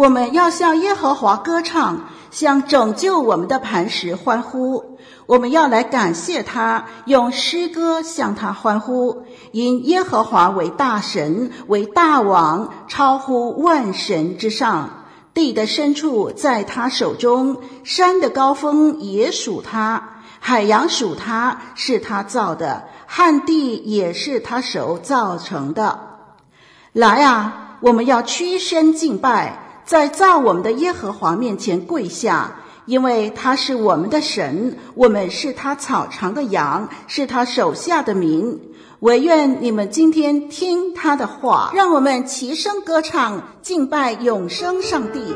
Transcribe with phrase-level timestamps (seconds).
[0.00, 4.96] 我们要向耶和华歌唱，向拯救我们的磐石欢呼。
[5.26, 15.04] 我们要来感谢他，用诗歌向他欢呼，因耶和华为大神，为大王，超乎万神之上。
[15.34, 26.00] 地的深处在他手中，山的高峰也属他，海洋属他，是他造的，旱地也是他手造成的。
[26.94, 27.66] 来啊！
[27.82, 38.58] 我们要屈身敬拜，在造我们的耶和华面前跪下，因为他是我们的神，我们是他草场的羊，是他手下的民。
[39.00, 45.34] 惟愿你们今天听他的话，让我们齐声歌唱，敬拜永生上帝。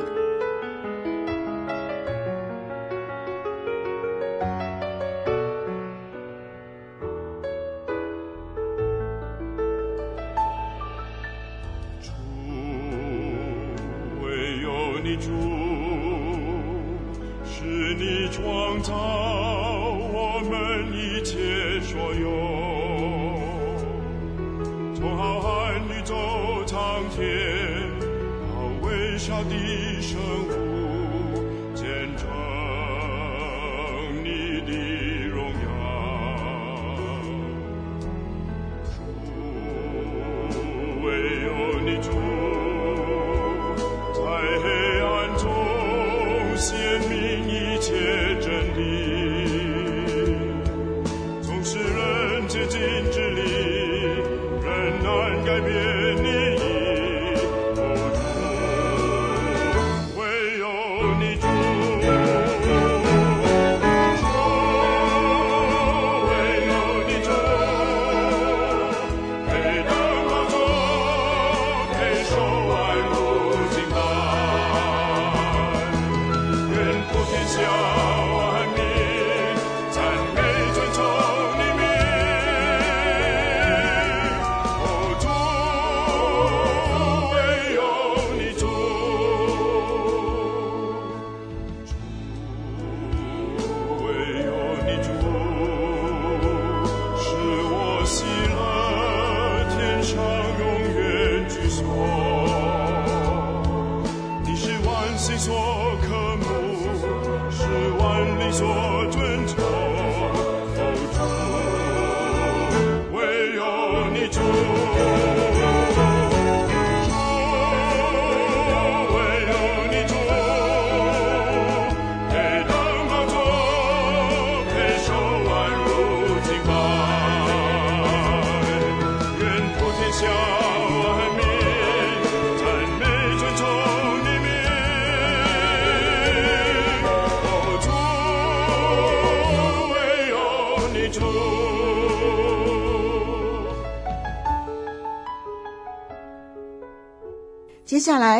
[42.00, 42.33] 接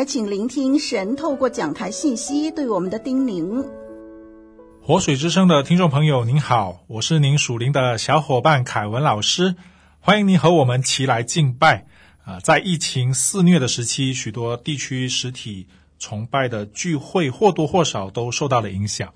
[0.05, 3.65] 请聆听神透过讲台信息对我们的叮咛。
[4.81, 9.55] 活水之声的听众朋友，您好，我是您属灵的小伙伴凯文老师，
[9.99, 11.87] 欢迎您和我们齐来敬拜。
[12.23, 15.67] 啊，在疫情肆虐的时期，许多地区实体
[15.97, 19.11] 崇拜的聚会或多或少都受到了影响，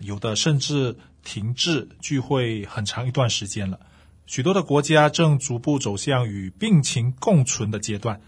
[0.00, 3.78] 有的甚至停滞聚会很长一段时间了。
[4.26, 8.20] 许多的国家正逐步走向与病情共存的阶段。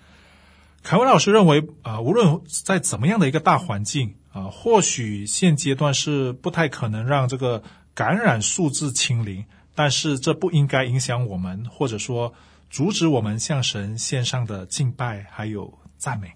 [0.83, 7.63] 凯文老师认为，啊、无论在怎么样的一个大环境，啊、或许现阶段是不太可能让这个
[7.95, 9.45] 感染数字清零，
[9.77, 12.35] 但是这不应该影响我们，或者说
[12.69, 16.33] 阻止我们向神献上的敬拜还有赞美。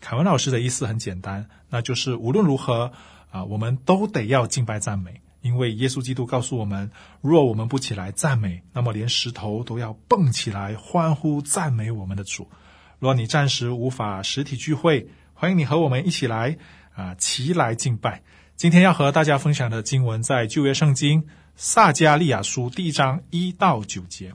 [0.00, 2.90] 凯文老师的意思很简单，那就是无论如何，
[3.30, 6.90] 啊、我们都得要敬拜赞美，因为耶稣基督告诉我们，
[7.20, 12.50] 若我们不起来赞美，那么连石头都要蹦起来欢呼赞美我们的主。
[12.98, 16.56] 若你暂时无法实体聚会，欢迎你和我们一起来
[16.94, 18.22] 啊，齐来敬拜。
[18.56, 21.24] 今天要和大家分享的经文在旧约圣经
[21.54, 24.32] 撒迦利亚书第一章一到九节。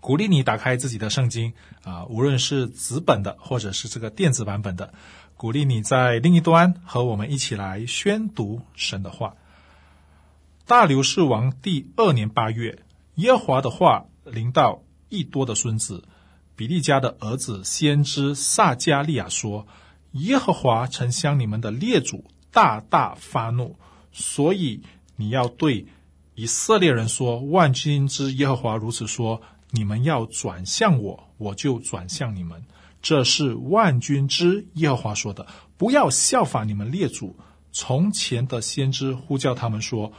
[0.00, 4.94] 鼓励你打开自己的圣经啊，无论是纸本的或者是这个电子版本的，
[5.36, 9.34] 鼓励你在另一端和我们一起来宣读神的话。
[10.64, 12.78] 大流士王第二年八月，
[13.16, 16.04] 耶和华的话临到益多的孙子
[16.58, 19.64] 比利家的儿子先知撒迦利亚说
[20.12, 23.76] ：“耶和华曾向你们的列祖大大发怒，
[24.10, 24.82] 所以
[25.14, 25.86] 你要对
[26.34, 29.40] 以色列人说：万军之耶和华如此说。”
[29.70, 32.64] 你们要转向我，我就转向你们。
[33.02, 35.46] 这是万军之耶和华说的。
[35.76, 37.36] 不要效法你们列祖
[37.70, 40.10] 从前的先知，呼叫他们说：“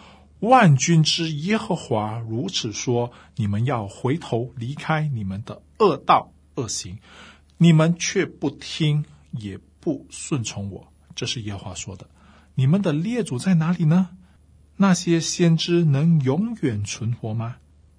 [0.41, 6.99] 万军之耶和华如此说：你们要回头离开你们的恶道恶行。
[7.57, 12.07] 你们却不听，也不顺从我。”这是耶和华说的。
[12.55, 14.09] 你们的列祖在哪里呢？
[14.77, 17.57] 那些先知能永远存活吗？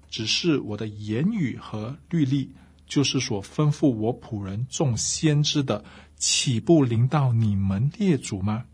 [0.08, 2.54] 只是我的言语和律例，
[2.86, 5.84] 就是所吩咐我仆人众先知的，
[6.16, 8.64] 岂不临到你们列祖吗？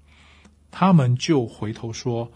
[0.70, 2.32] 他们就回头说：“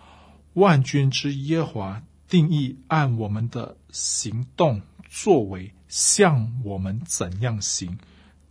[0.55, 7.99] 万军之耶和华定义按我们的行动作为，像我们怎样行，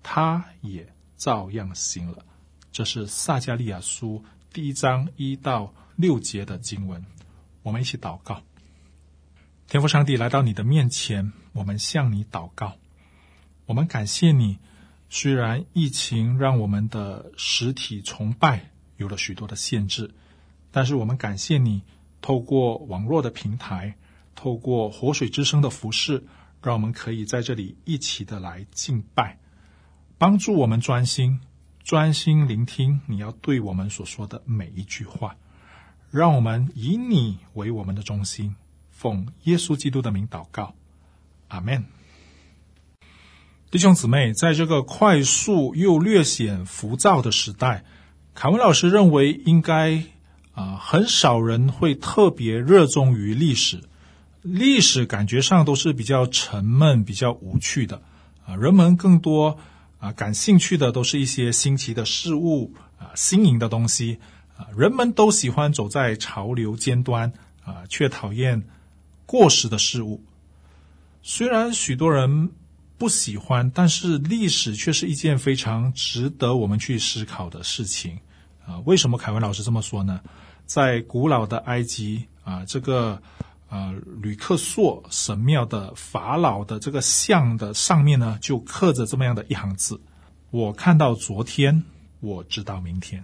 [0.03, 2.25] 他也照样行了。”
[2.71, 7.03] 这是撒迦利亚书第一章一到六节的经文。
[7.63, 8.43] 我们一起祷告。
[9.67, 12.75] 天父上帝来到你的面前，我们向你祷告，
[13.65, 14.59] 我们感谢你。
[15.09, 20.13] 虽然疫情让我们的实体崇拜有了许多的限制，
[20.71, 21.83] 但是我们感谢你，
[22.21, 23.95] 透过网络的平台，
[24.35, 26.23] 透过活水之声的服饰，
[26.61, 29.39] 让我们可以在这里一起的来敬拜，
[30.17, 31.39] 帮助我们专心、
[31.83, 35.37] 专心聆听你要对我们所说的每一句话，
[36.11, 38.55] 让我们以你为我们的中心。
[38.91, 40.75] 奉耶稣基督的名祷告，
[41.47, 41.85] 阿门。
[43.71, 47.85] 弟兄姊妹，在这个快速又略显浮躁的时代，
[48.33, 50.03] 凯文老师认为应该
[50.51, 53.81] 啊、很少人会特别热衷于历史。
[54.41, 58.01] 历史感觉上都是比较沉闷、比较无趣的
[58.45, 59.57] 啊、人们更多
[59.99, 64.19] 啊、感兴趣的都是一些新奇的事物啊、新颖的东西
[64.57, 67.33] 啊、人们都喜欢走在潮流尖端
[67.63, 68.63] 啊、却讨厌。
[69.25, 70.23] 过时的事物，
[71.21, 72.49] 虽然许多人
[72.97, 78.17] 不喜欢，但是历史却是一件非常值得我们去思考的事情
[78.65, 78.79] 啊！
[78.85, 80.19] 为什么凯文老师这么说呢？
[80.65, 83.21] 在古老的埃及啊，这个
[83.69, 90.01] 啊吕克索神庙的法老的这个像的上面呢，就刻着这么样的一行字
[90.51, 91.83] ：“我看到昨天，
[92.19, 93.23] 我知道明天。”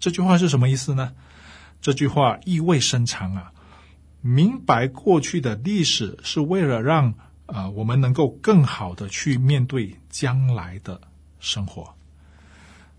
[0.00, 1.12] 这句话是什么意思呢？
[1.82, 3.52] 这句话意味深长啊！
[4.22, 7.14] 明白过去的历史，是为了让、
[7.46, 11.00] 呃、我们能够更好的去面对将来的
[11.38, 11.94] 生活。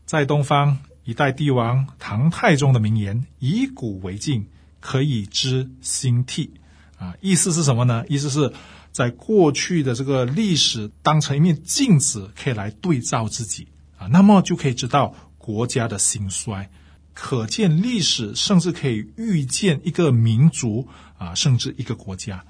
[0.06, 4.48] 在东方，一代帝王唐太宗的名言“以古为镜，
[4.82, 6.52] 可以知兴替”，
[7.00, 8.04] 啊，意思是什么呢？
[8.10, 8.52] 意思是
[8.92, 16.70] 在过去的这个历史当成一面镜子，可以来对照自己啊，那么就可以知道国家的兴衰。
[17.14, 20.88] 可见历史，甚至可以预见一个民族
[21.18, 22.44] 啊，甚至一个国家。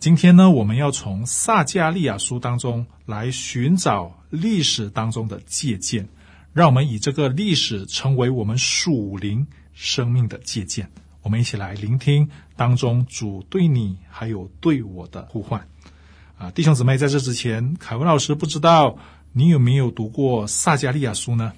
[0.00, 6.08] 今天呢，我们要从撒迦利亚书当中来寻找历史当中的借鉴，
[6.54, 10.90] 让我们以这个历史成为我们属灵生命的借鉴。
[11.22, 15.66] 我们一起来聆听当中主对你还有对我的呼唤
[16.36, 18.98] 啊，弟兄姊妹，在这之前，凯文老师不知道
[19.32, 21.52] 你有没有读过撒迦利亚书呢？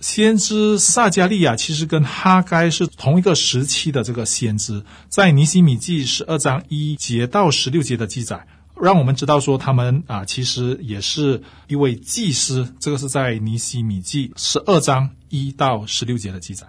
[0.00, 8.46] 先知撒迦利亚其实跟哈该是同一个时期的这个先知，在尼希米记十二章一节到十六节的记载，
[8.80, 12.74] 让我们知道说他们啊，其实也是一位祭司。
[12.78, 16.66] 这个是在尼希米记十二章一到十六节的记载。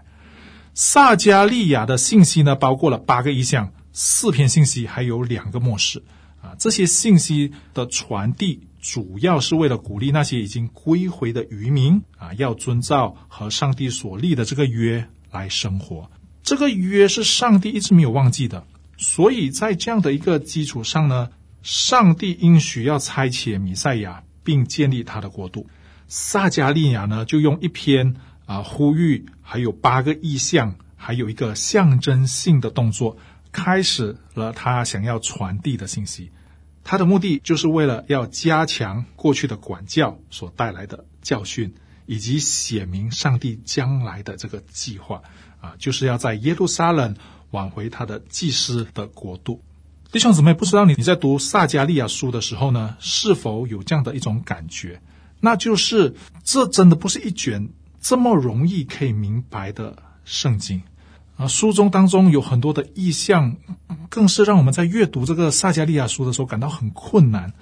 [0.79, 6.03] 撒迦利亚的信息呢，包括了八个意象、四篇信息，还有两个末世
[6.39, 8.67] 啊，这些信息的传递。
[8.79, 16.11] 主要是为了鼓励那些已经归回的渔民啊，要遵照和上帝所立的这个约来生活。
[16.43, 18.63] 这个约是上帝一直没有忘记的，
[18.97, 21.29] 所以在这样的一个基础上呢，
[21.63, 25.65] 上帝应许要差遣弥赛亚，并建立他的国度。
[26.07, 28.15] 撒迦利亚呢，就用一篇
[28.47, 33.17] 啊呼吁，还有八个意象，还有一个象征性的动作，
[33.51, 36.31] 开始了他想要传递的信息。
[36.83, 41.75] 他的目的就是为了要加强过去的管教所带来的教训，
[42.05, 45.21] 以及写明上帝将来的这个计划
[45.59, 47.15] 啊，就是要在耶路撒冷
[47.51, 49.61] 挽回他的祭司的国度。
[50.09, 55.01] 弟兄姊妹，不知道你你在读撒迦利亚书的时候呢，是否有这样的一种感觉？
[55.41, 57.69] 那就是这真的不是一卷
[58.01, 60.81] 这么容易可以明白的圣经
[61.35, 61.47] 啊！
[61.47, 63.57] 书中当中有很多的意象，
[64.09, 67.53] 更是让我们在阅读这个撒迦利亚书的时候感到很困难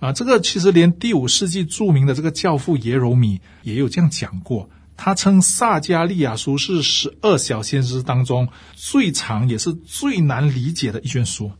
[0.00, 0.12] 啊！
[0.12, 11.52] 这个其实连第五世纪著名的这个教父耶柔米也有这样讲过，他称撒迦利亚书是十二小先知当中最长也是最难理解的一卷书。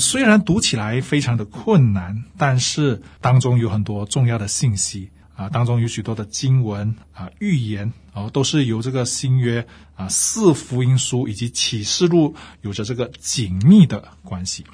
[0.00, 5.10] 虽然读起来非常的困难，但是当中有很多重要的信息。
[5.36, 14.64] 啊，当中有许多的经文啊、预言啊，都是由这个新约啊、四福音书以及启示录有着这个紧密的关系。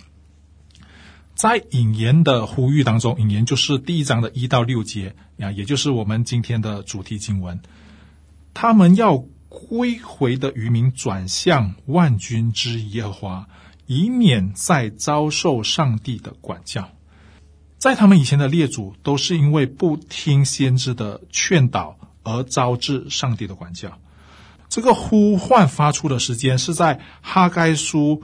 [1.35, 7.61] 在引言的呼吁当中，引言就是第一章的一到六节啊，也就是我们今天的主题经文。
[8.55, 13.49] 他们要归回的渔民转向万军之耶和华，
[13.87, 16.91] 以免再遭受上帝的管教。
[17.83, 23.99] 在他们以前的列祖都是因为不听先知的劝导而招致上帝的管教。
[24.69, 28.23] 这个呼唤发出的时间是在哈该书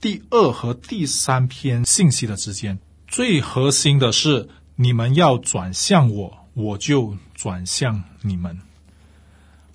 [0.00, 2.78] 第二和第三篇信息的之间。
[3.08, 8.60] 最核心的是，你们要转向我，我就转向你们。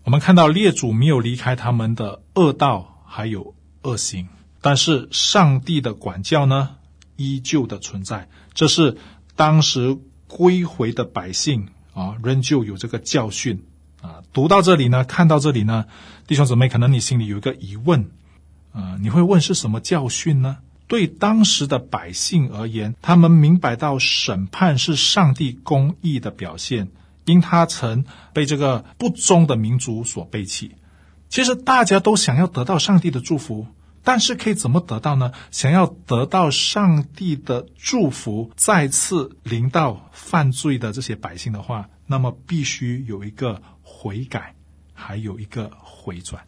[0.05, 4.29] 我们看到列祖没有离开他们的恶道，还有恶行，
[4.61, 6.77] 但是上帝的管教呢，
[7.17, 8.29] 依旧的存在。
[8.53, 8.97] 这是。
[9.35, 13.63] 当时归回的百姓啊，仍旧有这个教训
[14.01, 14.23] 啊。
[14.33, 15.85] 读到这里呢，看到这里呢，
[16.27, 18.09] 弟兄姊妹，可能你心里有一个疑问
[18.71, 20.57] 啊，你会问是什么教训呢？
[20.87, 26.89] 对当时的百姓而言，他们明白到审判是上帝公义的表现，
[27.25, 30.75] 因他曾被这个不忠的民族所背弃。
[31.27, 33.65] 其实大家都想要得到上帝的祝福。
[34.05, 35.33] 但是可以怎么得到呢？
[35.51, 44.55] 想要得到上帝的祝福，再次临到犯罪的这些百姓的话，那么必须有一个悔改，
[44.93, 46.45] 还有一个回转。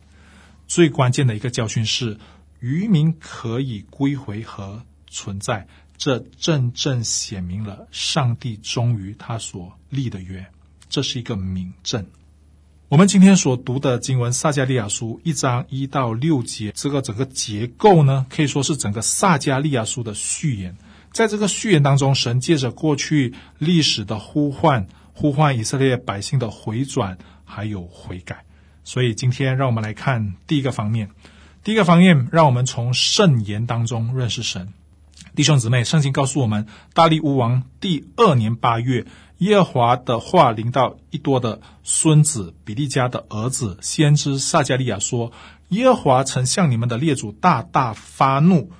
[0.67, 2.19] 最关键的一个教训是，
[2.59, 10.45] 渔民可以归回和存在，这真正显明了上帝忠于他所立的约，
[10.89, 12.05] 这是一个明证。
[12.89, 20.77] 我们今天所读的经文《撒迦利亚书》一章一到六节，这个整个结构呢，可以说是整个撒迦利亚书的序言。
[21.11, 28.45] 在这个序言当中，神借着过去历史的呼唤，呼唤以色列百姓的回转，还有悔改。
[28.85, 31.09] 所以今天，让我们来看第一个方面。
[31.65, 34.71] 第一个方面，让我们从圣言当中认识神。
[35.35, 39.05] 弟兄姊妹，圣经告诉我们，大利乌王第二年八月。
[39.39, 45.31] 耶和华的话临到一多的孙子比利家的儿子先知撒迦利亚说
[45.69, 48.71] ：“耶和华曾向你们的列祖大大发怒。”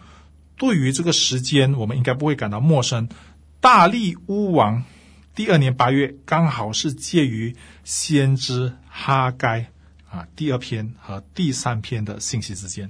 [0.58, 3.10] 对于这个时间，我们应该不会感到陌生。
[3.60, 4.84] 大利乌王
[5.36, 9.68] 第二年八月，刚好是介于先知哈该
[10.10, 12.90] 啊第二篇和第三篇的信息之间。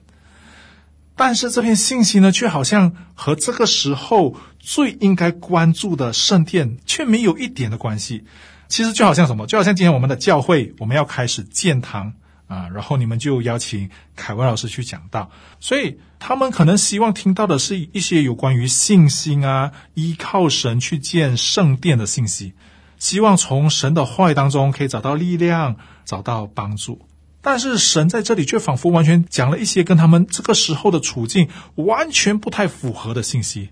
[1.18, 8.26] 但是这篇信息呢，却好像和这个时候最应该关注的圣殿却没有一点的关系。
[8.68, 12.16] 其实就好像什么，就好像今天我们的教会，我们要开始建堂
[12.48, 15.32] 啊，然后你们就邀请凯文老师去讲道，
[15.62, 22.52] 所以他们可能希望听到的是一些有关于信心啊，依靠神去建圣殿的信息，
[23.00, 27.08] 希望从神的话语当中可以找到力量，找到帮助。
[27.40, 33.70] 但是神在这里却仿佛完全讲了一些跟他们这个时候的处境完全不太符合的信息。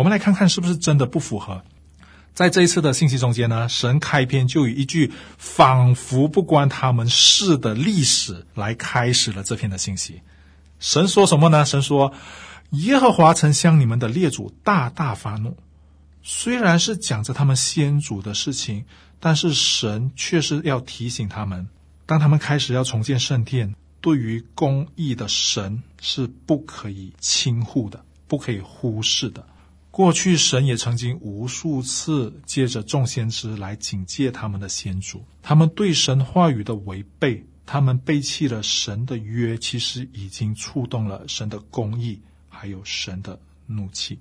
[0.00, 1.62] 我们来看看是不是真的不符合。
[2.32, 10.22] 在这一次的信息中间呢，神开篇就以一句仿佛不关他们事的历史来开始了这篇的信息。
[10.78, 11.66] 神说什么呢？
[11.66, 12.14] 神说
[12.72, 15.58] ：“耶和华曾向你们的列祖大大发怒。”
[16.24, 18.86] 虽然是讲着他们先祖的事情，
[19.18, 21.68] 但是神却是要提醒他们。
[22.06, 29.44] 当他们开始要重建圣殿，对于公义的神是不可以轻忽的，不可以忽视的。
[29.90, 44.18] 过去神也曾经无数次借着众先知来警戒他们的先祖，他们对神话语的违背，他们背弃了神的约，其实已经触动了神的公义，还有神的怒气。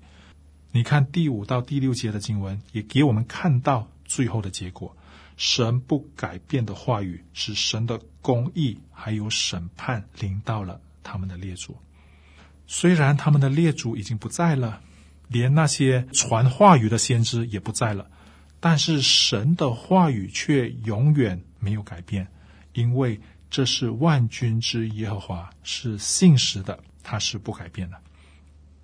[0.71, 4.95] 你看第五到第六节的经文，也给我们看到最后的结果。
[5.37, 11.77] 神不改变的话语，使神的公义还有审判临到了他们的列祖。
[12.67, 14.81] 虽然他们的列祖已经不在了，
[15.29, 18.11] 连那些传话语的先知也不在了，
[18.59, 22.27] 但是神的话语却永远没有改变，
[22.73, 26.77] 因为这是万军之耶和华，是信实的。
[27.01, 27.97] 他是不改变的。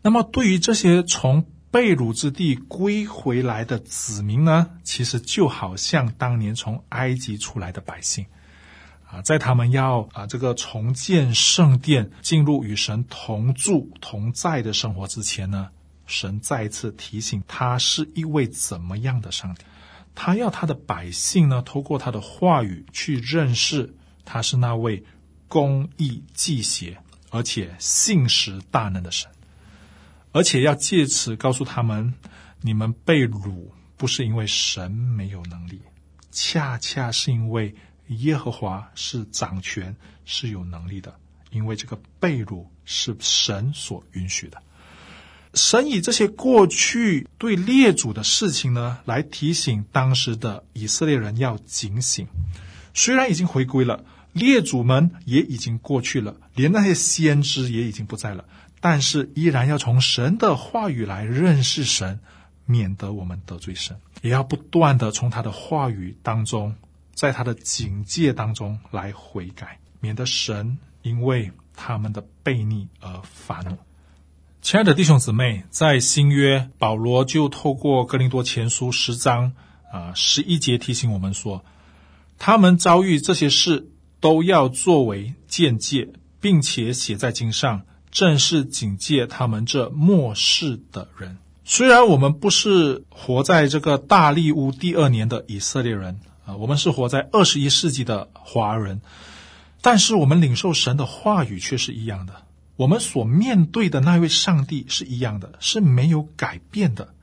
[0.02, 8.26] 那么，对于这些从被掳之地归回来的子民呢，其实就好像当年从埃及出来的百姓
[9.08, 15.70] 啊，在他们要啊这个重建圣殿、进入与神同住同在的生活之前呢，
[16.06, 19.64] 神再一次提醒他是一位怎么样的上帝。
[20.14, 23.94] 他要他的百姓呢，透过他的话语去认识
[24.24, 25.04] 他是那位
[25.48, 26.98] 公义忌邪，
[27.30, 29.30] 而且信实大能的神，
[30.32, 32.14] 而且要借此告诉他们：
[32.62, 35.82] 你们被掳不是因为神没有能力，
[36.32, 37.76] 恰恰是因为
[38.08, 41.14] 耶和华是掌权、是有能力的，
[41.52, 44.62] 因为这个被掳是神所允许的。
[45.56, 52.28] 神以这些过去对列祖的事情呢，来提醒当时的以色列人要警醒。
[52.94, 58.46] 虽然已经回归了，列祖们也已经过去了，连那些先知也已经不在了，
[58.82, 62.20] 但是依然要从神的话语来认识神，
[62.66, 63.98] 免得我们得罪神。
[64.22, 66.76] 也要不断的从他的话语当中，
[67.14, 73.78] 在他的警戒当中来悔改，免得神因为他们的悖逆而烦恼。
[74.66, 79.54] 亲爱的弟兄姊妹，在新约，保罗就透过哥林多前书十章
[79.94, 81.64] 啊十一节提醒我们说，
[82.40, 86.10] 他们遭遇这些事，都要作为鉴戒，
[86.42, 91.38] 并且写在经上，正是警戒他们这末世的人。
[91.64, 99.02] 虽然我们不是活在这个大利乌第二年的以色列人啊，我们是活在二十一世纪的华人，
[99.84, 102.45] 但是我们领受神的话语却是一样的。
[102.76, 107.14] 我们所面对的那位上帝是一样的，是没有改变的。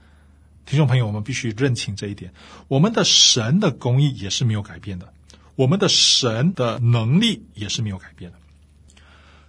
[0.64, 2.32] 听众朋友，我们必须认清这一点。
[2.68, 5.12] 我们的神的公义也是没有改变的，
[5.56, 8.38] 我们的神的能力也是没有改变的。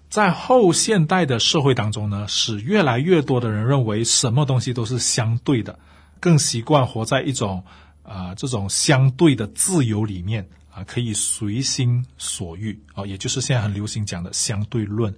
[0.09, 5.79] 在后现代的社会当中呢，使越来越多的人认为什么东西都是相对的，
[6.19, 7.63] 更习惯活在一种
[8.03, 15.15] 啊、这种相对的自由里面啊，可以随心所欲啊，也就是现在很流行讲的相对论。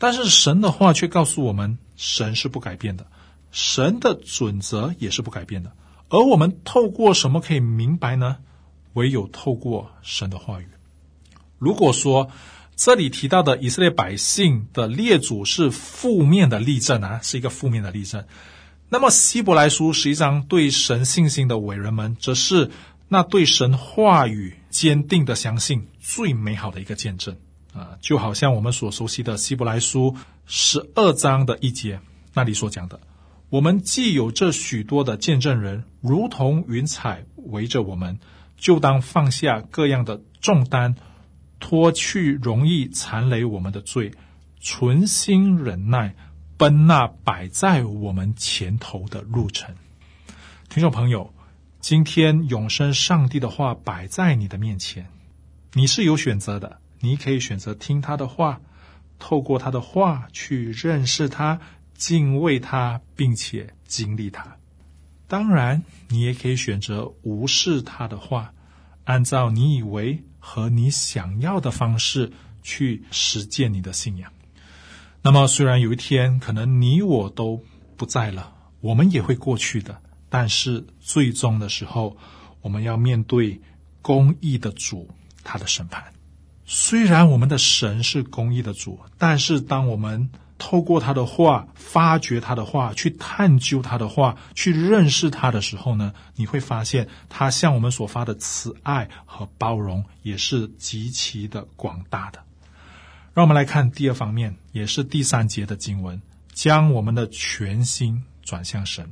[0.00, 3.06] 但是神的话却告诉我们，神是不改变的，
[3.52, 5.70] 神的准则也是不改变的。
[6.08, 8.38] 而我们透过什么可以明白呢？
[8.94, 10.66] 唯有透过神的话语。
[11.58, 12.30] 如果说
[12.76, 18.24] 这里提到的以色列百姓的列祖是负面的例证啊，是一个负面的例证，
[18.88, 22.70] 那么希伯来书实际上对神信心的伟人们，则是
[23.08, 27.36] 那对神话语坚定的相信最美好的一个见证。
[27.72, 32.00] 啊，就好像我们所熟悉的希伯来书十二章的一节
[32.34, 33.00] 那里所讲的，
[33.48, 38.18] 我们既有这许多的见证人，如同云彩围着我们，
[38.56, 40.96] 就当放下各样的重担，
[41.60, 44.12] 脱去容易残累我们的罪，
[44.60, 46.14] 存心忍耐，
[46.56, 49.74] 奔那摆在我们前头的路程。
[50.68, 51.32] 听众朋友，
[51.80, 55.06] 今天永生上帝的话摆在你的面前，
[55.72, 56.78] 你是有选择的。
[57.00, 58.60] 你可以选择听他的话，
[59.18, 61.60] 透过他的话去认识他、
[61.94, 64.56] 敬畏他，并且经历他。
[65.26, 68.52] 当然，你也可以选择无视他的话，
[69.04, 72.32] 按照你以为和你想要的方式
[72.62, 74.32] 去实践你的信仰。
[75.22, 77.62] 那么，虽然有一天可能你我都
[77.96, 82.16] 不在了，我们也会过去的，但是最终的时候，
[82.60, 83.60] 我们要面对
[84.02, 85.08] 公义的主，
[85.44, 86.02] 他的审判。
[86.72, 102.38] 虽然我们的神是公义的主，但是当我们透过他的话，发掘他的话，去探究他的话，去认识他的时候呢，你会发现他向我们所发的慈爱和包容也是极其的广大的。
[103.34, 109.10] 让我们来看第二方面，也是第三节的经文，将我们的全心转向神。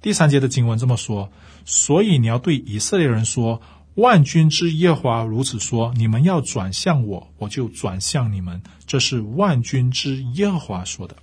[0.00, 1.28] 第三节的经文这么说，
[1.64, 3.60] 所以你要对以色列人说。
[4.00, 11.14] 万军之耶和华如此说：“你们要转向我，我就转向你们。”这是万军之耶和华说的。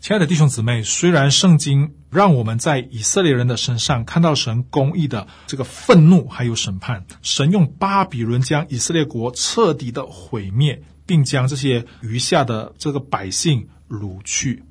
[0.00, 14.62] 亲爱的弟兄姊妹，虽然圣经让我们在以色列人的身上看到神公义的这个愤怒，还有审判，神用巴比伦将以色列国彻底的毁灭，并将这些余下的这个百姓掳去，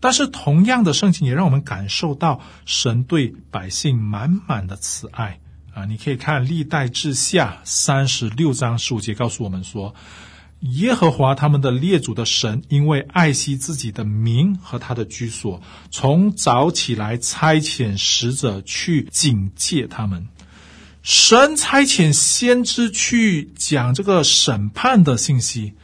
[0.00, 5.40] 但是同样的圣经也让我们感受到神对百姓满满的慈爱。
[5.74, 9.92] 啊，你可以看历代志下三十六章十五节，告诉我们说，
[10.60, 15.60] 耶和华他们的列祖的神，因为爱惜自己的名和他的居所，
[15.90, 20.28] 从早起来差遣使者去警戒他们。
[21.02, 25.74] 神差遣先知去讲这个审判的信息，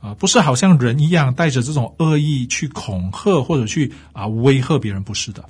[0.00, 5.44] 啊，不是好像人一样带着这种恶意去恐吓或者去啊威吓别人，不是的。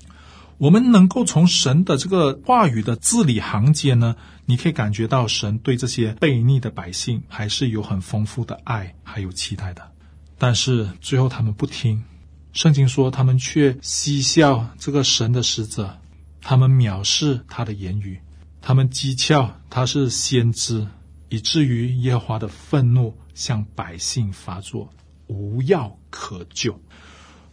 [0.61, 9.91] 我们能够从神的这个话语的字里行间呢，你可以感觉到神对这些悖逆的百姓还是有很丰富的爱还有期待的。
[10.37, 12.05] 但是最后他们不听，
[12.53, 15.97] 圣经说他们却嬉笑这个神的使者，
[16.43, 18.21] 他们藐视他的言语，
[18.61, 20.87] 他们讥诮他是先知，
[21.31, 24.93] 以至于耶和华的愤怒向百姓发作，
[25.27, 26.79] 无药可救。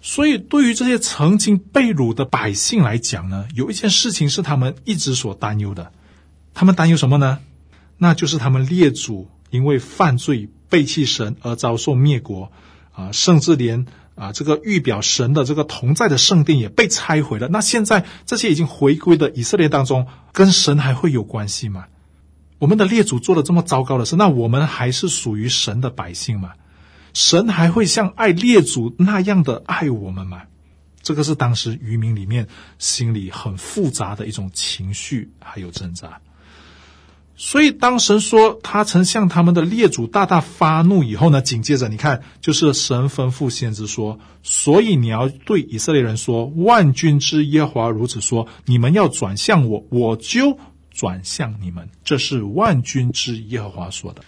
[0.10, 5.91] 所以，对于这些曾经被掳的百姓来讲呢，有一件事情是他们一直所担忧的。
[6.54, 7.39] 他们担忧什么呢？
[7.98, 12.54] 那就是他们列祖因为犯罪背弃神而遭受灭国
[12.93, 17.50] 啊，甚至连啊这个预表神的这个同在的圣殿也被拆毁了。
[17.50, 21.88] 那现在这些已经回归的以色列当中，跟神还会有关系吗？
[22.60, 26.54] 我们的列祖做了这么糟糕的事，那我们还是属于神的百姓吗？
[27.18, 30.44] 神还会像爱列祖那样的爱我们吗？
[31.02, 36.22] 这个是当时渔民里面心里很复杂的一种情绪，还有挣扎。
[37.36, 50.60] 所以当神说他曾向他们的列祖大大发怒以后呢，紧接着你看，就是神吩咐先知说：“所以你要对以色列人说，万军之耶和华如此说：你们要转向我，我就
[50.92, 54.22] 转向你们。”这是万军之耶和华说的。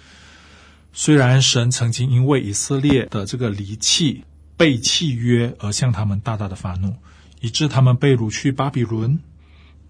[0.91, 4.23] 虽然神曾经因为以色列的这个离弃、
[4.57, 6.95] 背弃约而向他们大大的发怒，
[7.41, 9.19] 以致他们被掳去巴比伦，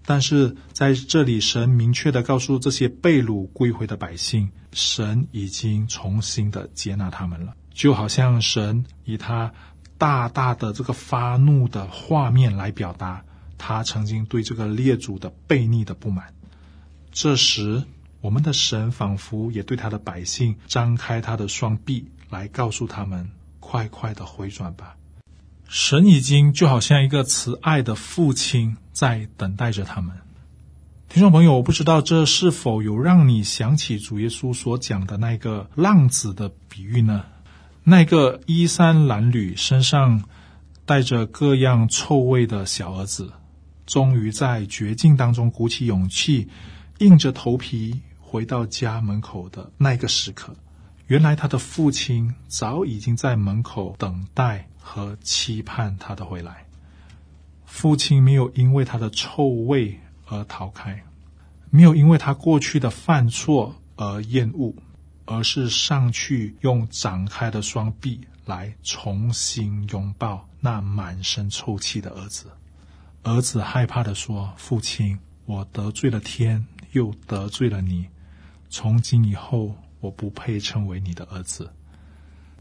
[0.04, 9.52] 但是在这里，神明确的告诉这些被掳归回的百姓，神已经重新的接纳他们了，就好像神以他
[9.98, 13.24] 大大的这个发怒的画面来表达
[13.58, 16.32] 他曾经对这个列祖的悖逆的不满。
[17.12, 17.82] 这时，
[18.20, 23.30] 我们的神仿佛也对他的百姓张开他的双臂，来告诉他们：
[23.60, 24.96] 快快的回转吧！
[25.68, 30.14] 神已经就好像一个慈爱的父亲在等待着他们。
[31.08, 37.24] 听众朋友，我不知道这是否有让你想起主耶稣所讲的那个浪子的比喻呢？
[37.84, 40.22] 那个衣衫褴褛、身上
[40.84, 43.32] 带着各样臭味的小儿子，
[43.86, 46.48] 终于在绝境当中鼓起勇气，
[46.98, 48.02] 硬着头皮。
[48.30, 50.54] 回到家门口的那个时刻，
[51.08, 56.64] 原来他的父亲早已经在门口等待和期盼他的回来。
[57.66, 61.02] 父亲没有因为他的臭味而逃开，
[61.70, 64.72] 没有因为他过去的犯错而厌恶，
[65.24, 72.46] 而是上去用展开的双臂来重新拥抱那满身臭气的儿子。
[73.24, 78.06] 儿子害怕地说：“父亲，我得罪了天，又得罪了你。”
[78.70, 81.70] 从今以后，我不配称为你的儿子。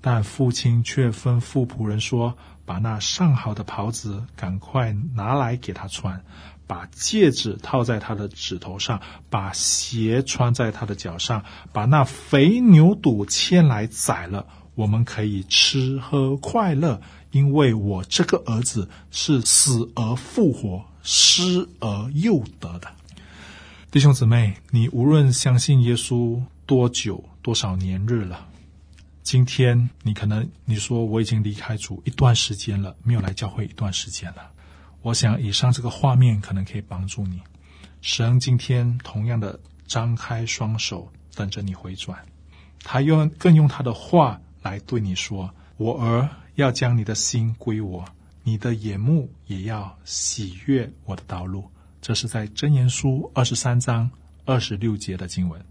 [0.01, 6.23] 但父亲却吩咐仆人说：“把那上好的袍子赶快拿来给他穿，
[6.65, 11.43] 把戒指套在他的指头上，把鞋穿在他的脚上，
[11.73, 22.89] 把那肥牛肚牵来宰了，我们可以吃喝快乐，因为我这个儿子是死而复活，失而又得的。”
[23.91, 28.47] 弟兄姊妹，你无论相信耶稣多久、多少年日了，
[29.23, 34.51] 今天你可能你说我已经离开主一段时间了，没有来教会一段时间了。
[35.01, 37.41] 我想以上这个画面可能可以帮助你。
[37.99, 42.15] 神今天同样的张开双手等着你回转，
[42.83, 48.05] 他用更用他的话来对你说：“我儿，要将你的心归我，
[48.43, 51.67] 你的眼目也要喜悦我的道路。”
[52.01, 54.09] 这是在箴言书二十三章
[54.45, 55.63] 二十六节的经文。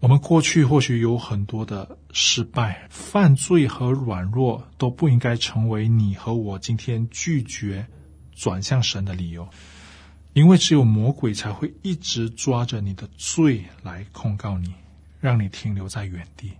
[0.00, 7.86] 我们过去或许有很多的失败、犯罪和软弱，都不应该成为你和我今天拒绝
[8.34, 9.46] 转向神的理由。
[10.32, 14.72] 因为只有魔鬼才会一直抓着你的罪来控告你，
[15.20, 16.52] 让你停留在原地。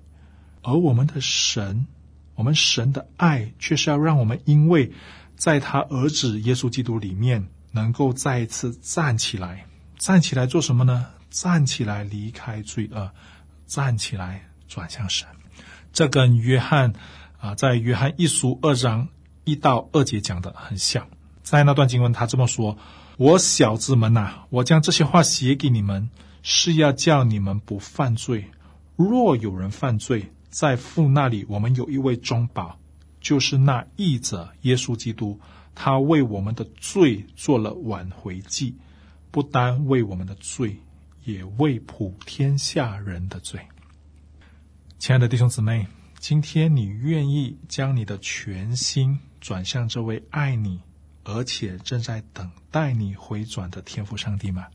[0.63, 1.87] 而我们的神，
[2.35, 4.93] 我们神的爱，却是要让我们因为
[5.35, 7.49] 在他儿子耶稣基督里面。
[7.73, 9.67] 能够再一次站起来，
[9.99, 11.07] 站起来做什么呢？
[11.31, 13.11] 站起来离开罪恶，
[13.67, 15.29] 站起来转向神。
[15.93, 16.93] 这跟约翰
[17.39, 19.09] 啊，在约翰一书二章
[19.45, 21.07] 一到二节讲的很像。
[21.43, 22.77] 在那段经文，他这么说
[23.17, 26.11] ：“我小子们呐，我将这些话写给你们，
[26.43, 28.51] 是要叫你们不犯罪。
[28.97, 32.79] 若有人犯罪，在父那里，我们有一位中保，
[33.21, 35.39] 就是那义者耶稣基督。”
[35.75, 38.77] 他为我们的罪做了挽回祭，
[39.31, 40.77] 不单为我们的罪，
[41.25, 43.61] 也为普天下人的罪。
[44.99, 45.87] 亲爱的弟兄姊妹，
[46.19, 50.81] 今天你愿意将你的全心转向这位爱你，
[51.25, 54.67] 而且正在等待你回转的天父上帝吗？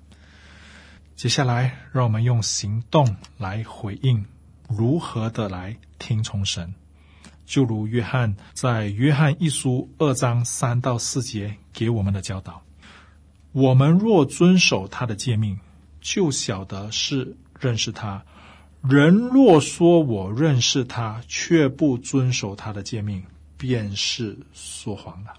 [1.16, 4.26] 接下来，让我们用行动来回应，
[4.68, 6.74] 如何的来听从神。
[7.46, 12.62] 就如约翰在约翰一书二章三到四节给我们的教导：
[13.52, 15.60] 我们若遵守他的诫命，
[16.02, 18.24] 就晓得是认识他。
[18.82, 23.24] 人若说我认识他，却不遵守他的诫命，
[23.58, 25.34] 便是说谎了。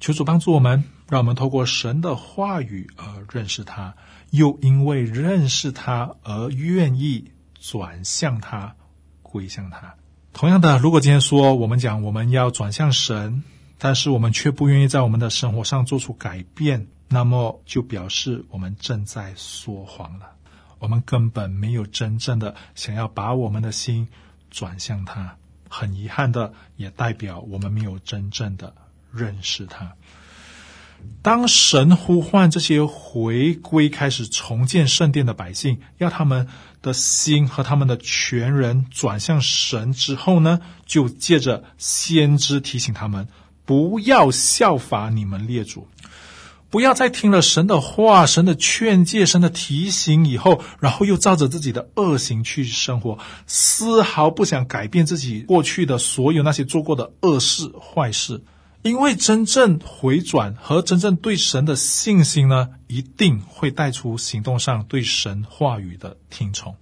[0.00, 3.94] 求主帮助我们，让我们透过神的话语而认识他，
[4.30, 8.76] 又因为认识他而愿意转向他、
[9.22, 9.94] 归向他。
[10.38, 13.42] 同样的，如果今天说我们讲我们要转向神，
[13.76, 20.30] 但是我们却不愿意在我们的生活上做出改变，那么就表示我们正在说谎了。
[20.78, 24.06] 我们根本没有真正的想要把我们的心
[24.48, 25.34] 转向他。
[25.68, 28.72] 很遗憾的，也代表我们没有真正的
[29.10, 29.92] 认识他。
[31.20, 36.46] 当神呼唤这些回归、开始重建圣殿的百姓，要他们
[36.80, 43.28] 的心和他们的全人转向神之后呢，就借着先知提醒他们，
[43.64, 45.88] 不要效法你们列祖，
[46.70, 58.42] 不要再听了神的话、神的劝诫、神的提醒以后，然后又照着自己的恶行去生活，丝毫不想改变自己过去的所有那些做过的恶事、坏事。
[58.82, 66.76] 因为真正回转和真正对神的信心呢，一定会带出行动上对神话语的听从。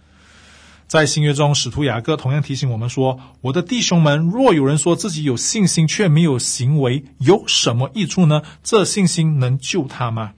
[0.86, 8.42] 在新约中，使徒雅各同样提醒我们说：“我的弟兄们，若有人说自己有信心却没有行为，有什么益处呢？
[8.62, 10.34] 这信心能救他吗？”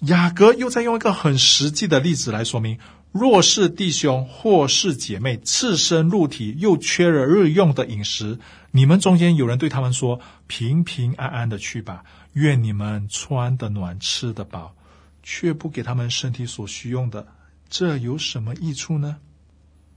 [0.00, 2.78] 雅各又在用一个很实际的例子来说明。
[3.10, 8.38] 若是弟兄或是姐妹赤身露体，又缺了日用的饮食，
[8.76, 14.74] 你们中间有人对他们说：“平平安安的去吧，愿你们穿得暖，吃得饱，
[15.22, 17.24] 却不给他们身体所需用的，
[17.68, 19.18] 这有什么益处呢？”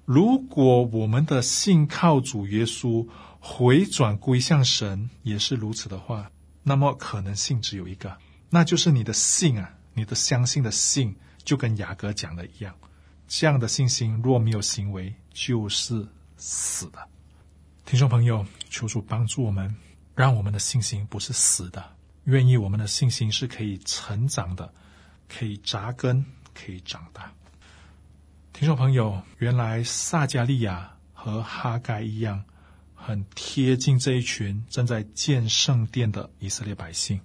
[0.06, 3.08] 如果我们的信靠主耶稣，
[3.40, 6.30] 回转归向神也是如此的话，
[6.62, 8.16] 那么可能性只有一个，
[8.52, 12.76] 那就是你的信啊，你的相信的信，就跟雅各讲的一样。
[13.28, 17.00] 这样的信心若没有行为，就是死的。
[17.88, 19.74] 听众朋友，求主帮助我们，
[20.14, 21.82] 让我们的信心不是死的，
[22.26, 24.74] 愿意我们的信心是可以成长的，
[25.30, 27.32] 可以扎根，可以长大。
[28.52, 32.44] 听众朋友，原来撒迦利亚和哈该一样，
[32.94, 37.22] 很贴近这一群正在建圣殿的以色列百姓，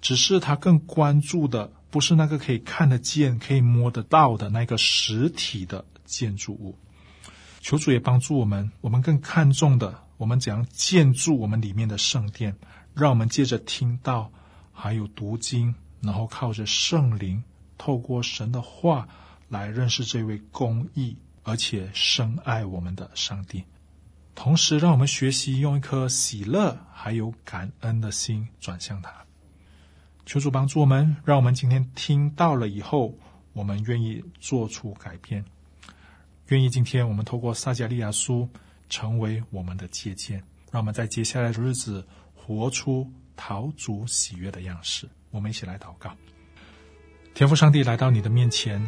[0.00, 1.70] 只是他更关注的。
[1.92, 6.76] 不是那个可以看得见、可以摸得到的那个实体的建筑物。
[7.64, 12.54] 求主也帮助我们，我们更看重的，我们怎样建筑我们里面的圣殿，
[12.92, 14.30] 让我们借着听到，
[14.70, 17.42] 还有读经，然后靠着圣灵，
[17.78, 19.08] 透过神的话
[19.48, 23.64] 来认识这位公义而且深爱我们的上帝。
[24.34, 29.10] 同时，让我们学习用一颗喜乐还有感恩的心转向他。
[30.26, 33.14] 求主帮助我们，让我们今天听到了以后，
[33.54, 35.42] 我们愿意做出改变，
[36.48, 38.46] 愿意今天我们透过撒迦利亚书
[38.90, 45.08] 成为我们的借鉴，让我们在接下来的日子活出讨主喜悦的样式。
[45.30, 46.14] 我们一起来祷告，
[47.32, 48.84] 天父上帝来到你的面前，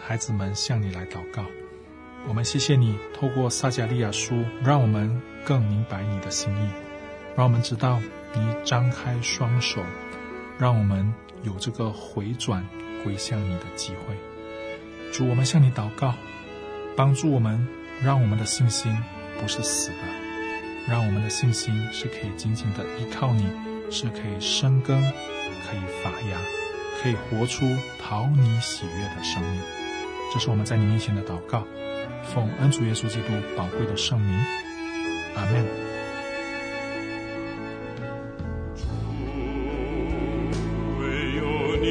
[0.00, 1.44] 孩子们向你来祷告，
[2.26, 6.70] 我们谢谢你透过撒迦利亚书，让我们更明白你的心意，
[7.36, 8.00] 让我们知道
[8.34, 9.84] 你张开双手。
[10.58, 12.66] 让我们有这个回转
[13.04, 14.16] 归向你的机会。
[15.12, 16.12] 主，我们向你祷告，
[16.98, 17.64] 帮助我们，
[18.02, 18.92] 让我们的信心
[19.40, 19.96] 不是死的，
[20.88, 23.46] 让我们的信心是可以紧紧的依靠你，
[23.88, 26.36] 是可以生根，可以发芽，
[27.00, 27.64] 可以活出
[28.02, 29.60] 讨你喜悦的生命。
[30.34, 31.64] 这是我们在你面前的祷告，
[32.34, 34.36] 奉恩主耶稣基督宝贵的圣名，
[35.36, 35.64] 阿门。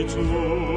[0.07, 0.76] 心